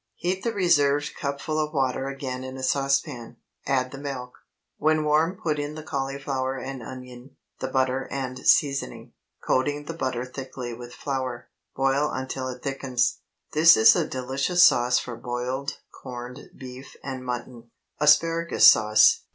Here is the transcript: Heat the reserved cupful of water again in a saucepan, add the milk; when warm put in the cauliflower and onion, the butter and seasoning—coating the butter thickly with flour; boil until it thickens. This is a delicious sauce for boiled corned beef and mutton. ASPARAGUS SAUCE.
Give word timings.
Heat 0.15 0.41
the 0.43 0.51
reserved 0.51 1.13
cupful 1.15 1.59
of 1.63 1.75
water 1.75 2.07
again 2.07 2.43
in 2.43 2.57
a 2.57 2.63
saucepan, 2.63 3.37
add 3.67 3.91
the 3.91 3.99
milk; 3.99 4.33
when 4.77 5.03
warm 5.03 5.37
put 5.37 5.59
in 5.59 5.75
the 5.75 5.83
cauliflower 5.83 6.57
and 6.57 6.81
onion, 6.81 7.35
the 7.59 7.67
butter 7.67 8.07
and 8.09 8.39
seasoning—coating 8.39 9.85
the 9.85 9.93
butter 9.93 10.25
thickly 10.25 10.73
with 10.73 10.95
flour; 10.95 11.49
boil 11.75 12.09
until 12.09 12.47
it 12.47 12.63
thickens. 12.63 13.19
This 13.53 13.77
is 13.77 13.95
a 13.95 14.07
delicious 14.07 14.63
sauce 14.63 14.97
for 14.97 15.15
boiled 15.15 15.77
corned 15.91 16.49
beef 16.57 16.95
and 17.03 17.23
mutton. 17.23 17.69
ASPARAGUS 17.99 18.65
SAUCE. 18.65 19.19